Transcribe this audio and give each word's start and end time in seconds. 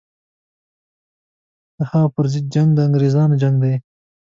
د 1.77 1.79
هغه 1.91 2.07
پر 2.15 2.25
ضد 2.31 2.45
جنګ 2.53 2.69
د 2.75 2.79
انګرېزانو 2.87 3.39
جنګ 3.41 3.55
دی. 3.63 3.75